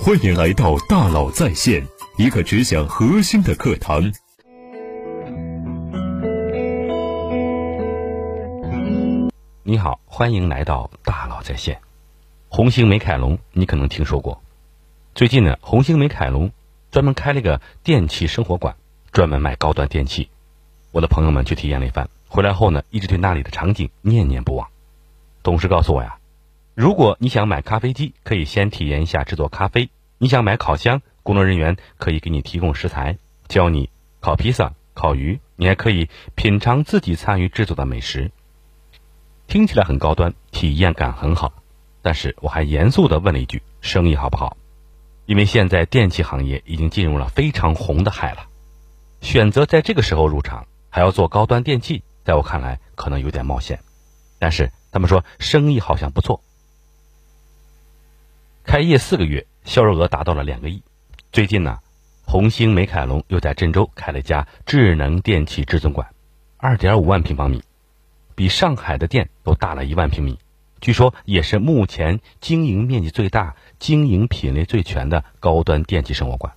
[0.00, 1.86] 欢迎来到大佬在线，
[2.16, 4.12] 一个只讲核心的课堂。
[9.62, 11.80] 你好，欢迎来到大佬在线。
[12.48, 14.42] 红星美凯龙，你可能听说过。
[15.14, 16.50] 最近呢，红星美凯龙
[16.90, 18.74] 专门开了个电器生活馆，
[19.12, 20.28] 专门卖高端电器。
[20.90, 24.68] 我的朋友们去体验了一番，回来后呢，一直对那里的场景念念不忘。
[25.44, 26.18] 董事告诉我呀，
[26.74, 38.30] 如果你想买咖啡机，可以先体验一下制作咖啡；你想买烤箱，工作人员可以给你提供食材，教你烤披萨、烤鱼，你还可以品尝自己参与制作的美食。
[39.46, 41.52] 听起来很高端，体验感很好，
[42.00, 44.56] 但是我还严肃地问了一句：生意好不好？
[45.26, 48.46] 因为现在电器行业已经进入了非常红的海了，
[49.20, 50.66] 选择在这个时候入场。
[50.94, 53.80] 还要做高端电器，在我看来可能有点冒险，
[54.38, 56.42] 但是他们说生意好像不错。
[58.72, 60.82] 开业四个月，销售额达到了两个亿。
[61.30, 61.80] 最近呢，
[62.24, 66.08] 红星美凯龙又在郑州开了一家智能电器至尊馆，
[66.56, 67.62] 二点五万平方米，
[68.34, 70.38] 比上海的店都大了一万平米。
[70.80, 76.54] 据说也是目前经营面积最大、经营品类最全的高端电器生活馆。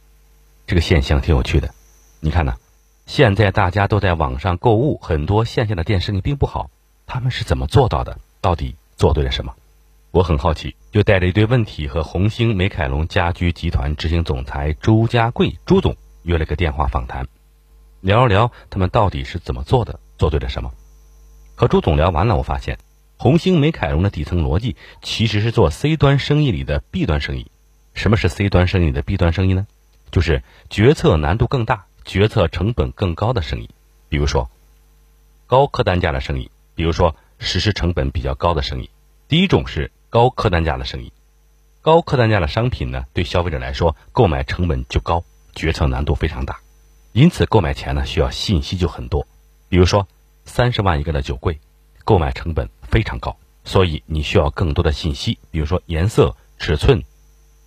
[0.68, 1.74] 这个现象挺有趣的，
[2.22, 2.56] 你看呢？
[3.06, 6.70] 现在大家都在网上购物，很多线下的店生意并不好，
[7.08, 8.18] 他们是怎么做到的？
[8.40, 9.54] 到底做对了什么？
[10.16, 17.28] 我很好奇，就带着一堆问题和红星美凯龙家居集团执行总裁朱家贵朱总约了个电话访谈，
[18.00, 20.72] 聊一聊他们到底是怎么做的，做对了什么。
[21.56, 22.80] 和朱总聊完了，我发现
[23.18, 27.52] 红星美凯龙的底层逻辑其实是做 C 端生意里的 B 端生意。
[27.94, 29.68] 什么是 C 端生意的 B 端生意呢？
[30.12, 31.88] 就是决策难度更大。
[32.06, 33.70] 决策成本更高的生意，
[34.08, 34.50] 比如说
[35.46, 38.90] 高客单价的生意，比如说实施成本比较高的生意。
[39.28, 41.12] 第一种是高客单价的生意，
[41.82, 46.62] 高客单价的商品呢，对消费者来说购买成本就高，决策难度非常大，
[47.12, 49.28] 因此购买前呢需要信息就很多。
[49.68, 50.08] 比如说
[50.46, 51.60] 三十万一个的酒柜，
[52.06, 53.36] 购买成本非常高，
[53.66, 57.04] 所以你需要更多的信息，比如说颜色、尺寸，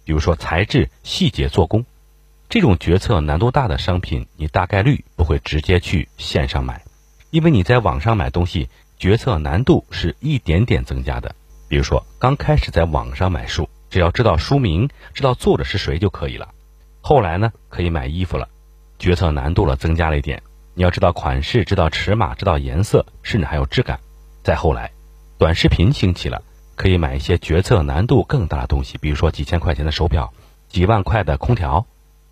[0.07, 1.85] 比如说材质、细节、做工。
[2.49, 6.83] 这种决策难度大的商品，你大概率不会直接去线上买，
[7.29, 11.35] 因为你在网上买东西，决策难度是一点点增加的。
[11.69, 16.49] 比如说，刚开始在网上买书，只要知道书名、知道作者是谁就可以了。
[17.01, 18.49] 后来呢，可以买衣服了，
[18.99, 20.43] 决策难度了增加了一点，
[20.75, 24.01] 你要知道款式、知道尺码、知道颜色，甚至还有质感。
[24.43, 24.91] 再后来，
[25.37, 26.43] 短视频兴起了，
[26.75, 30.33] 可以买一些决策难度更大的东西，比如说几千块钱的手表、
[30.69, 31.87] 几万块的空调。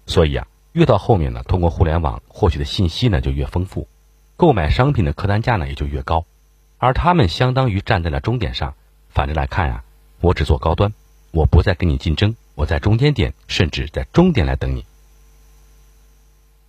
[0.06, 3.86] 所以啊，越到后面呢，通过互联网获取的信息呢就越丰富，
[4.36, 6.24] 购买商品的客单价呢也就越高，
[6.78, 8.74] 而他们相当于站在了终点上。
[9.16, 9.82] 反着来看呀，
[10.20, 10.92] 我只做高端，
[11.30, 14.84] 我不再跟你竞争，我在中间点，甚至在终点来等你。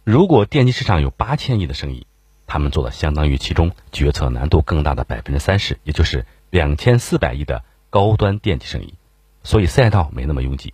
[0.06, 2.08] 如果电机市场有八千亿的生意，
[2.46, 8.94] 他们做的相当于其中决策难度更大的百分之三十，也就是两千四百亿的高端电器生意，
[9.44, 10.74] 所以赛道没那么拥挤。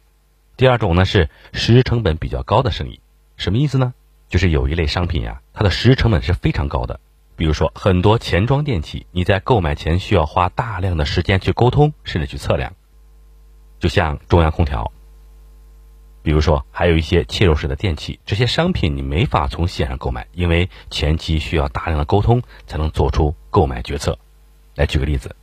[0.55, 2.99] 第二种呢是实施成本比较高的生意，
[3.35, 3.95] 什么意思呢？
[4.29, 6.99] 就是有一类商品呀，它的实施成本是非常高的。
[7.35, 12.73] 比如说很多钱庄电器，你在购买前需要花大量的时间去沟通，甚至去测量。
[13.79, 14.91] 就像中央空调，
[16.21, 24.17] 比如说还有一些切入式的电器，这些商品你没法从线上购买，因为前期需要大量的沟通才能做出购买决策。
[24.75, 25.35] 来举个例子，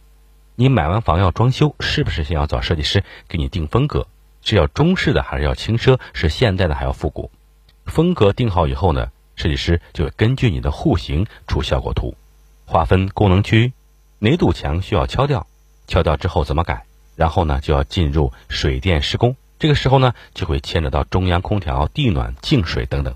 [0.54, 4.06] 你买完房要装修，是不是先要找设计师给你定风格？
[4.42, 6.00] 是要中式的还是要轻奢？
[6.14, 7.30] 是现代的还要复古？
[7.84, 12.14] 风格定好以后呢，设计师就会根据你的户型出效果图，
[12.66, 13.72] 划分功能区，
[14.18, 15.46] 哪堵墙需要敲掉，
[15.86, 16.84] 敲掉之后怎么改？
[17.16, 19.36] 然后呢，就要进入水电施工。
[19.58, 23.14] 这个时候呢，就会牵扯到中央空调、地暖、净水等等。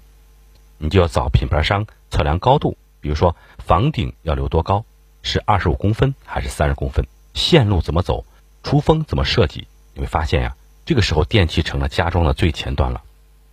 [0.78, 4.86] 你就要找品牌商测量高度，比如说房顶要留多高，
[5.20, 7.06] 是二十五公分还是三十公分？
[7.34, 8.24] 线路怎么走？
[8.62, 9.66] 出风怎么设计？
[9.92, 10.56] 你会发现呀。
[10.86, 13.02] 这个时候，电器成了家装的最前端了。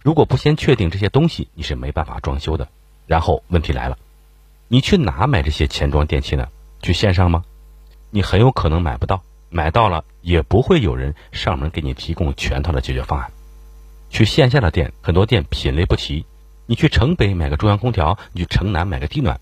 [0.03, 2.67] 如果不先确定这些东西，你是没办法装修的。
[3.05, 3.97] 然后问题来了，
[4.67, 6.47] 你去哪买这些钱装电器呢？
[6.81, 7.43] 去线上吗？
[8.09, 13.31] 你很有可能买不到，买到了也不会有人上门给你提供全套的解决方案。
[14.09, 16.25] 去线下的店，很多店品类不齐。
[16.65, 19.39] 你去城北买个中央空调，你去城南买个地暖，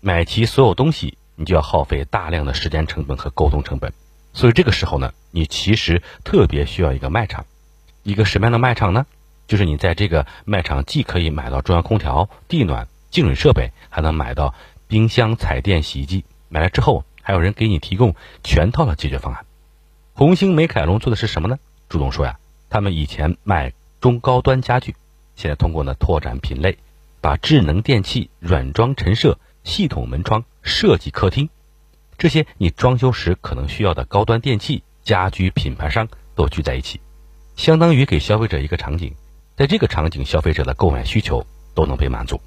[0.00, 3.92] 买齐所有东西，你就要耗费大量的时间成本和沟通成本。
[4.32, 7.44] 所以这个时候呢，你其实特别需要一个卖场，
[8.04, 9.06] 一个什么样的卖场呢？
[9.48, 14.54] 就是你在这个卖场既可以买到中央空调、地暖、净水设备，还能买到
[14.86, 16.24] 冰箱、彩电、洗衣机。
[16.48, 18.14] 买来之后，还有人给你提供
[18.44, 19.44] 全套的解决方案。
[20.12, 21.58] 红星美凯龙做的是什么呢？
[21.88, 24.94] 朱总说呀，他们以前卖中高端家具，
[25.34, 26.78] 现在通过呢拓展品类，
[27.20, 31.48] 把智能电器、软装陈设、系统门窗、设计客厅
[32.18, 37.00] 这些你装修时可能需要的高端电器、家居品牌商都聚在一起，
[37.56, 39.14] 相当于给消费者一个场景，
[39.58, 41.44] 在这个场景，消费者的购买需求
[41.74, 42.40] 都能被满足。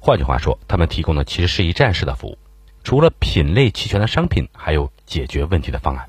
[0.00, 2.38] 换句话说，他们提供的其实是一站式的服务，
[2.82, 6.08] 除了品类齐全的商品，还有解决问题的方案。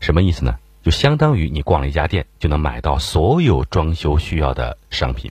[0.00, 0.54] 什么意思呢？
[0.82, 5.30] 就相当于你逛了一家店，就能买到所有装修需要的商品，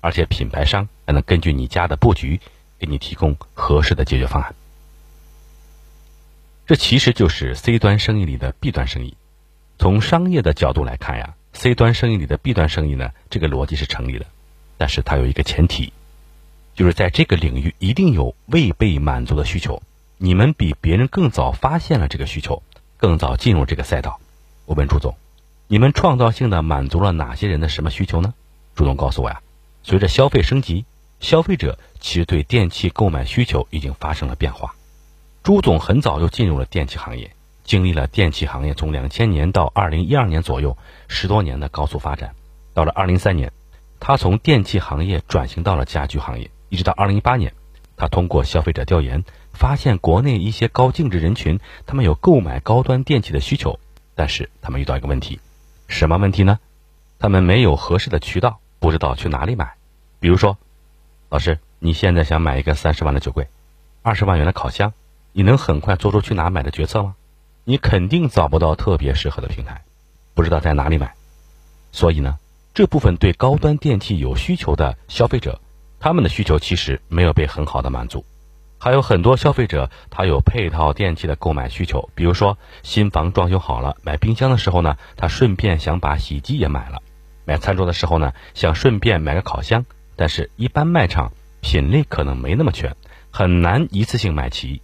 [0.00, 2.40] 而且品牌商还能根据你家的布局，
[2.76, 4.52] 给你提供合适的解决方案。
[6.66, 9.16] 这其实就是 C 端生意里的 B 端生意。
[9.78, 14.26] 从商业的角度来看呀，C 端生意里的 B 端生意呢，这个逻辑是成立的，
[14.76, 15.92] 但是它有一个前提，
[16.76, 19.82] 就是在这个领域一定有未被满足的需求，
[20.18, 22.62] 你们比别人更早发现了这个需求。
[22.96, 24.20] 更早进入这个赛道，
[24.66, 25.16] 我问朱总，
[25.66, 28.34] 你们创造性的满足了哪些人的什么需求呢？
[28.76, 29.40] 朱总告诉我呀，
[29.82, 30.84] 随着消费升级，
[31.18, 34.74] 消费者其实对电器购买需求已经发生了变化。
[35.42, 37.32] 朱总很早就进入了电器行业，
[37.68, 42.34] 经历了电器行业从两千年到二零一二年左右十多年的高速发展。
[42.72, 43.52] 到了二零三年，
[44.00, 47.52] 他从电器行业转型到了家居行业，一直到二零一八年，
[47.94, 49.22] 他通过消费者调研。
[49.52, 53.80] 发现国内一些高净值人群，他们有购买高端电器的需求，
[54.14, 55.40] 但是他们遇到一个问题，
[55.88, 56.60] 什么问题呢？
[57.18, 59.74] 他们没有合适的渠道，不知道去哪里买。
[60.20, 60.56] 比如说，
[61.28, 63.48] 老师，你现在想买一个三十万的酒柜，
[64.02, 64.94] 二十万元的烤箱，
[65.32, 67.16] 你能很快做出去哪买的决策吗？
[67.68, 69.82] 你肯定找不到特别适合的平台，
[70.32, 71.12] 不知道在哪里买。
[71.92, 72.38] 所以呢，
[72.72, 75.60] 这部分对高端电器有需求的消费者，
[76.00, 78.24] 他们的需求其实没有被很好的满足。
[78.78, 87.02] 还有很多消费者，他有配套电器的购买需求，比如说新房装修好了，买冰箱的时候呢，他顺便想把洗衣机也买了；
[87.44, 89.84] 买餐桌的时候呢，想顺便买个烤箱。
[90.16, 92.96] 但是，一般卖场品类可能没那么全，
[93.30, 94.80] 很难一次性买齐。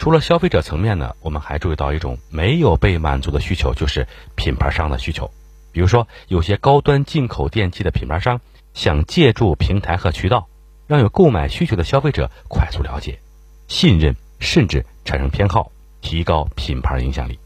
[0.00, 5.30] 除了消费者层面呢，我们还注意到一种没有被满足的需求，就是品牌商的需求。
[5.72, 8.40] 比如说，有些高端进口电器的品牌商
[8.72, 10.48] 想借助平台和渠道。
[10.86, 13.20] 让有购买需求的消费者快速了解、
[13.68, 15.70] 信任，甚至产生偏好，
[16.00, 17.38] 提高品牌影响力。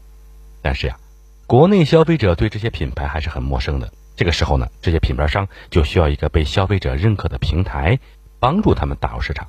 [0.63, 0.97] 但是呀，
[1.45, 3.91] 国内消费者对这些品牌还是很陌生的。
[4.15, 7.99] 这个时候呢，这些品牌商就需要一个被消费者认可的平台，
[8.39, 9.45] 帮助他们打入市场。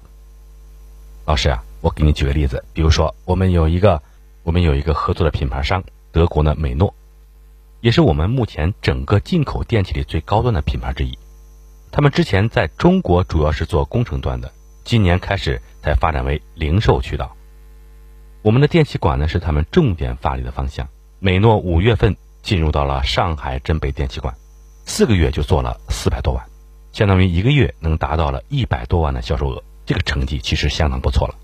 [1.26, 4.00] 老师啊，我给你举个例子，比如说我们有一个
[4.44, 5.82] 我们有一个合作的品牌商，
[6.12, 6.94] 德国的美诺，
[7.80, 11.18] 也是我们目前整个进口电器里最高端的品牌之一。
[11.90, 14.52] 他们之前在中国主要是做工程端的，
[14.84, 17.34] 今年开始才发展为零售渠道。
[18.42, 20.86] 我们的电气馆呢是他们重点发力的方向。
[21.18, 24.32] 美诺五月份进入到了上海镇北电气馆，
[24.84, 26.46] 四个月就做了四百多万，
[26.92, 31.34] 相当于一个月能达到了一百多万的销售额，这个成绩其实相当不错了。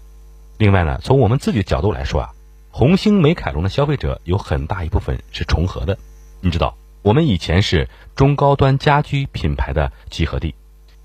[0.58, 2.30] 另外呢，从我们自己的角度来说啊，
[2.70, 5.96] 红星美凯龙的消费者有很大一部分是重合的，
[6.40, 6.76] 你知道。
[7.02, 10.54] 我们以前是中高端家居品牌的集合地，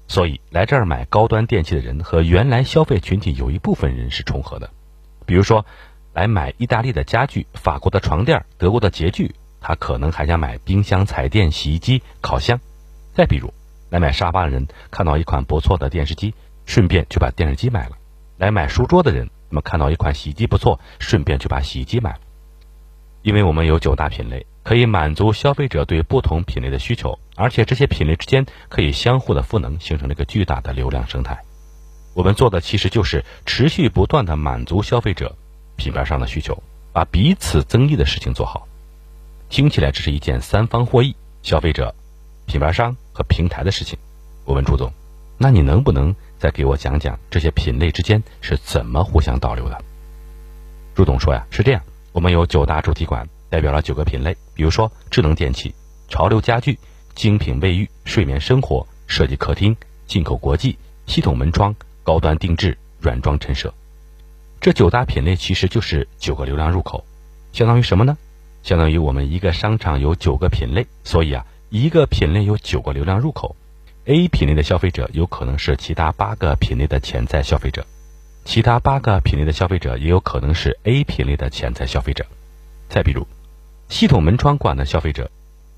[0.07, 4.69] 所以来这儿买高端电器的人和原来消费群体有一部分人是重合的。
[5.25, 5.66] 比如说，
[6.13, 12.60] 来买意大利的家具、法国的床垫、德国的洁具，他可能还想买冰箱、彩电、洗衣机、烤箱。
[13.16, 13.51] 再比如，
[13.90, 16.35] 来买沙发的人看到一款不错的电视机，
[16.68, 17.95] 顺便就把电视机买了；
[18.38, 22.19] 来买书桌的人，那么看到一款洗衣机不错，顺便就把洗衣机买了。
[23.24, 24.45] 因为我们有九大品类。
[24.68, 31.42] 可以满足消费者对不同品类的需求，而且这些品类之间可以相互的赋能，形成了一个巨大的流量生态。
[32.14, 35.38] 我们做的其实就是持续不断的满足消费者
[35.78, 38.68] 品牌上的需求，把彼此增益的事情做好。
[39.47, 41.95] 听起来这是一件三方获益，消费者、
[42.45, 43.97] 品牌商和平台的事情。
[44.44, 44.92] 我问朱总，
[45.38, 49.82] 那你能不能再给我讲讲这些品类之间是怎么互相导流的？
[50.96, 53.28] 朱总说呀，是这样，我们有九大主题馆。
[53.50, 55.74] 代表了九个品类，比如说智能电器、
[56.10, 56.78] 潮流家具、
[57.16, 63.74] 精品卫浴、睡眠生活、设计客厅、进口国际、系统门窗、高端定制、软装陈设。
[64.60, 67.06] 这九大品类其实就是九个流量入口，
[67.54, 68.18] 相当于什么呢？
[68.64, 73.56] 相当于我们一个商场有九个品类，所以啊，一个品类有九个流量入口。
[74.07, 77.85] A 品类的消费者有可能是其他八个品类的潜在消费者，
[78.45, 82.26] 其他八个品类的消费者也有可能是 A 品类的潜在消费者。
[82.90, 83.28] 再比如。
[83.90, 85.31] 系统门窗馆的消费者，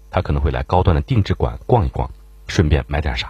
[0.09, 2.09] 他可能会来高端的定制馆逛一逛，
[2.47, 3.27] 顺便买点啥；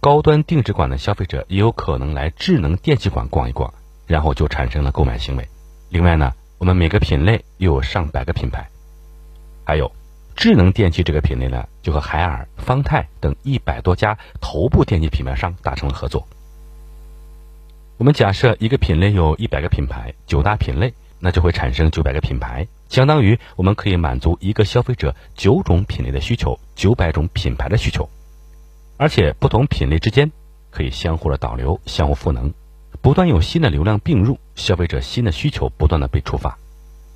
[0.00, 3.72] 高端定制馆的消费者也有可能来智能电器馆逛一逛，
[4.08, 5.48] 然后就产生了购买行为。
[5.88, 8.68] 另外呢，我们每个品类又有上百个品牌，
[9.64, 9.92] 还有
[10.38, 16.28] 智能电器这个品类呢，就和海尔、方太等一百多家头部电器品牌商达成了合作。
[17.96, 28.08] 我们假设一个品类有一百个品牌，九大品类，那就会产生九百个品牌，相当于我们可以满足一个消费者九种品类的需求，九百种品牌的需求。
[28.96, 30.30] 而且不同品类之间
[30.70, 32.54] 可以相互的导流、相互赋能，
[33.02, 36.56] 不断有新的流量并入，消费者新的需求不断的被触发，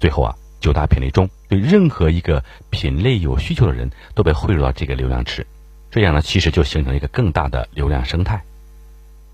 [0.00, 0.34] 最后啊。
[0.62, 5.46] 九大品类中，对任何一个品类有需求的人都被汇入到这个流量池，
[5.90, 8.42] 这样呢，其实就形成了一个更大的流量生态。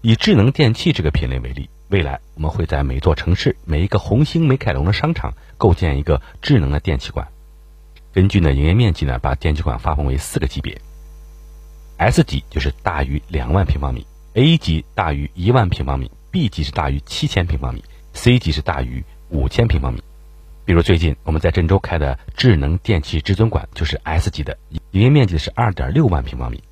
[0.00, 7.28] 以智能电器这个品类为例，未来我们会在每座城市、每一个红星美凯龙的商场构建一个智能的电器馆。
[8.14, 10.80] 根据呢营业面积呢，把电器馆划分为四个级别
[11.98, 20.02] ：S 级就是大于两万平方米，A 级大于一万平方米，B 级是大于七千平方米，C 级是大于五千平方米。
[20.68, 24.58] 比如最近我们在郑州开的智能电器至尊馆就是 S 级的，
[24.90, 26.62] 营业面积是二点六万平方米。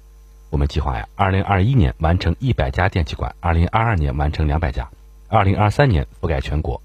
[0.50, 4.90] 我们计划呀，二零二一年完成一百家电器馆，二零二二年完成两百家，
[5.28, 6.82] 二零二三年覆盖全国。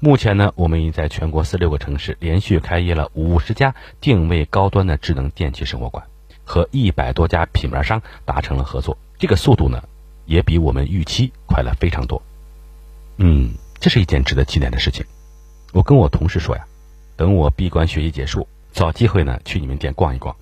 [0.00, 6.04] 目前呢，我们已在全国四六个城市连续开业了五十家定位高端的智能电器生活馆，
[6.44, 8.98] 和一百多家品牌商达成了合作。
[9.20, 9.80] 这个速度呢，
[10.26, 12.20] 也比我们预期快了非常多。
[13.18, 15.06] 嗯，这是一件值得期待的事情。
[15.74, 16.64] 我跟我同事说呀，
[17.16, 20.36] 等我闭关学习结束，找机会呢去你们店逛一逛。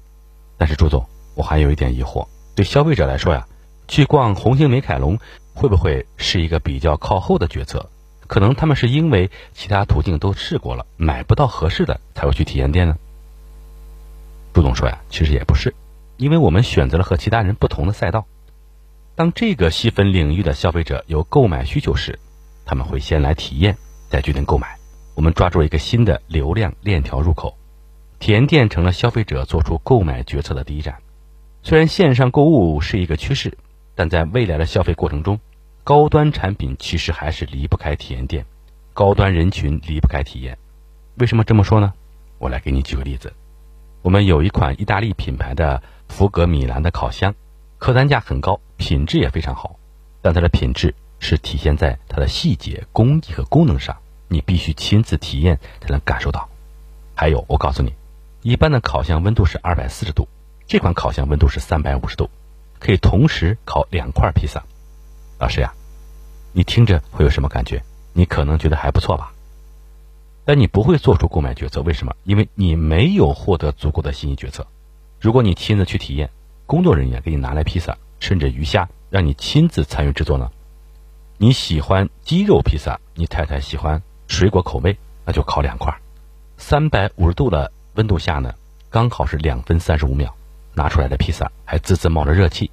[0.58, 3.48] 但是朱总，我还有一点疑惑，对消费者来说呀，
[3.88, 5.18] 去逛红星美凯龙
[5.54, 7.88] 会不会是一个比较靠后的决策？
[8.26, 12.98] 可能他们是因为其他途径都试过了，买不到合适的才会去体验店呢？
[14.52, 15.74] 朱总说呀，其实也不是，
[16.18, 18.26] 因为我们选择了和其他人不同的赛道。
[19.14, 22.18] 当这个细分领域的消费者有购买需求时，
[22.66, 23.78] 他们会先来体验，
[24.10, 24.76] 再决定购买。
[25.14, 27.56] 我们抓住了一个新的流量链条入口，
[28.18, 30.96] 体验店成了消费者做出购买决策的第一站。
[31.62, 33.56] 虽然线上购物是一个趋势，
[33.94, 35.38] 但在未来的消费过程中，
[35.84, 38.44] 高端产品其实还是离不开体验店，
[38.94, 40.56] 高端人群离不开体验。
[41.18, 41.92] 为什么这么说呢？
[42.38, 43.32] 我来给你举个例子。
[44.00, 47.34] 我们有一款意大利品牌的福格米兰的烤箱，
[47.78, 49.78] 客单价很高，品质也非常好，
[50.20, 53.96] 但它的品质是体现在它的细节、工艺和功能上。
[54.32, 56.48] 你必须亲自体验才能感受到。
[57.14, 57.92] 还有，我告诉你，
[58.40, 60.26] 一般的烤箱温度是二百四十度，
[60.66, 62.30] 这款烤箱温度是三百五十度，
[62.78, 64.64] 可以同时烤两块披萨。
[65.38, 65.74] 老师呀，
[66.52, 67.82] 你听着会有什么感觉？
[68.14, 69.32] 你可能觉得还不错吧？
[70.44, 72.14] 但你不会做出购买决策，为什么？
[72.24, 74.66] 因为你没有获得足够的信息决策。
[75.20, 76.30] 如果你亲自去体验，
[76.66, 80.50] 工作人员给你拿来披萨，甚至鱼虾，让你亲自参与制作呢？
[81.38, 84.02] 你喜欢鸡肉披萨，你太太喜欢。
[84.32, 84.96] 水果口味，
[85.26, 85.94] 那就烤两块。
[86.56, 88.54] 三百五十度的温度下呢，
[88.88, 90.34] 刚好是两分三十五秒，
[90.72, 92.70] 拿出来的披萨还滋滋冒着热气，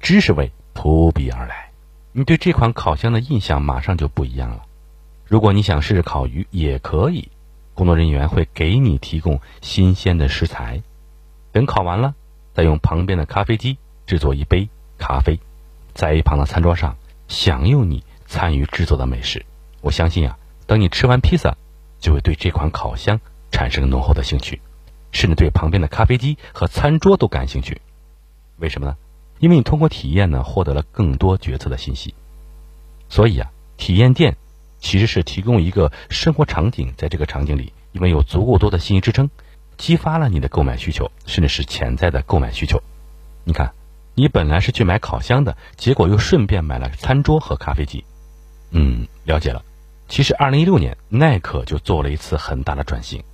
[0.00, 1.70] 知识味扑鼻而来。
[2.10, 4.64] 你对这款烤箱的印象马上就不一样了。
[5.24, 7.28] 如果你想试试烤鱼，也可以，
[7.72, 10.82] 工作人员会给你提供新鲜的食材，
[11.52, 12.16] 等烤完了，
[12.52, 15.38] 再用旁边的咖啡机制作一杯咖啡，
[15.94, 16.96] 在一旁的餐桌上
[17.28, 19.46] 享用你参与制作的美食。
[19.80, 20.36] 我相信啊。
[20.66, 21.56] 等你吃完披萨，
[22.00, 23.20] 就会对这款烤箱
[23.50, 24.60] 产生浓厚的兴趣，
[25.12, 27.80] 甚至对旁边的咖啡机和餐桌都感兴趣。
[28.58, 28.96] 为什么呢？
[29.38, 32.14] 因为你通过体验呢，获得了更多决策的信息。
[33.08, 34.36] 所以啊，体验店
[34.80, 39.30] 其实是提供一个生活场景，在这个场景里，因为有足够多的信息支撑，
[39.76, 42.82] 激发了你的购买需求，甚至是潜在的购买需求。
[43.44, 43.72] 你看，
[44.14, 48.04] 你本来是去买烤箱的，结果又顺便买了餐桌和咖啡机。
[48.70, 49.62] 嗯，了解了。
[50.08, 53.24] 其实，二零一六年，耐克就做了一次很大的转型，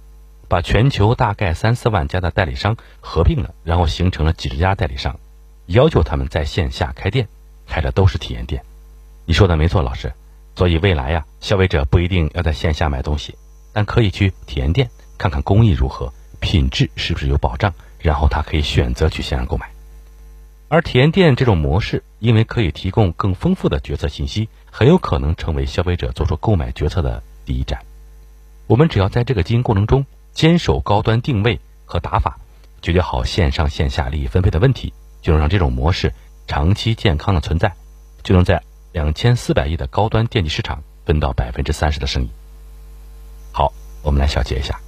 [0.49, 5.19] 把全球大概三四万家的代理商合并了，然后形成了几十家代理商，
[5.67, 7.29] 要求他们在线下开店，
[7.67, 8.63] 开的都是体验店。
[9.27, 10.13] 你说的没错，老师。
[10.55, 13.37] 所以未来呀，消费者不一定要在线下买东西，
[13.73, 19.71] 但可以去体验店看看工艺如何，品质是不是有保障，然后他可以选择去线上购买。
[20.69, 27.79] 而体验店这种模式，因为可以提供更丰富的决策信息，很有可能成为消费者做出购买决策的第一站。
[28.67, 32.39] 我们只要在这个经营过程中坚守高端定位和打法，
[32.81, 36.15] 解决好线上线下利益分配的问题，就能让这种模式
[36.47, 37.71] 长期健康的存在，
[38.23, 38.63] 就能在
[38.93, 42.31] 两千四百亿的高端电器市场分到百分之三十的生意。
[43.53, 44.81] 好，我们来小结一下。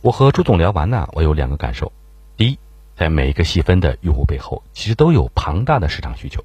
[0.00, 1.92] 我和朱总聊完呢，我有两个感受。
[2.36, 2.58] 第一。
[2.94, 6.44] 在每一个细分的用户背后，其实都有庞大的市场需求，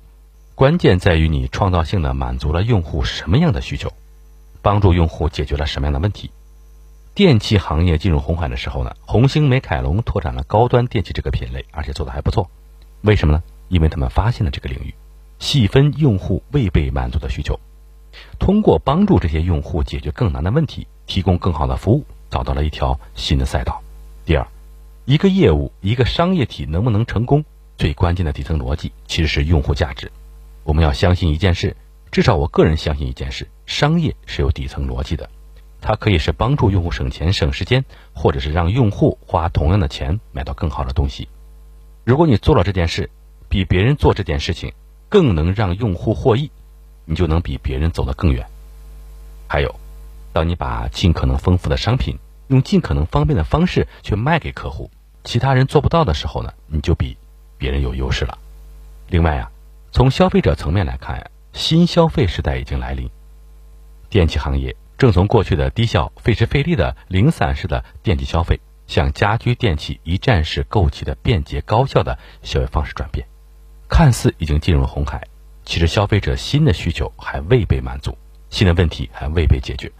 [0.57, 3.93] 关键在于你创造性的满足了用户什么样的需求，
[4.63, 6.31] 帮助用户解决了什么样的问题。
[7.13, 12.49] 电器行业进入红海的时候呢，红星美凯龙拓展了高端电器这个品类，而且做的还不错。
[13.01, 13.43] 为什么呢？
[13.67, 14.95] 因为他们发现了这个领域，
[15.37, 17.59] 细分用户未被满足的需求，
[18.39, 23.83] 通过帮助这些用户解决更难的问题，提供更好的服务，找到了一条新的赛道。
[24.25, 24.47] 第二，
[25.05, 27.45] 一个业务、一个商业体能不能成功，
[27.77, 30.11] 最关键的底层逻辑其实是用户价值。
[30.67, 31.77] 我们要相信一件事，
[32.11, 35.29] 至少我个人相信一件事：商业是有底层逻辑的，
[35.79, 41.29] 它可以是帮助用户省钱省时间，或者是让用户花同样的钱买到更好的东西。
[42.03, 43.09] 如果你做了这件事，
[43.47, 44.73] 比别人做这件事情
[45.07, 46.51] 更能让用户获益，
[47.05, 48.45] 你就能比别人走得更远。
[49.47, 49.73] 还有，
[50.33, 54.91] 当你把尽可能丰富的商品用尽可能方便的方式去卖给客户，
[55.23, 57.15] 其他人做不到的时候呢，你就比
[57.57, 58.37] 别人有优势了。
[59.07, 59.49] 另外啊，
[59.91, 63.09] 从消费者层面来看，新消费时代已经来临，
[64.09, 68.59] 电器行业正从过去的低效、费时费力的零散式的电器消费。
[68.87, 73.27] 向家居电器一站式购齐的便捷高效的消费方式转变，
[73.89, 75.27] 看似已经进入了红海，
[75.65, 78.17] 其实消费者新的需求还未被满足，
[78.49, 79.91] 新的问题还未被解决。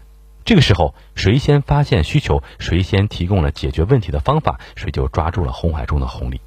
[0.42, 6.40] 这个时候，谁先发现需求，谁先提供了解决问题的方法，谁就抓住了红海中的红利。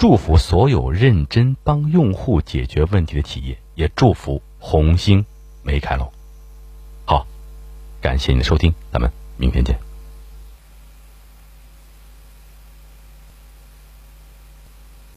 [0.00, 5.26] 祝福所有认真帮用户解决问题的企业，也祝福红星
[5.62, 6.10] 美凯龙。
[7.04, 7.26] 好，
[8.00, 9.89] 感谢你的收听，咱们明天见。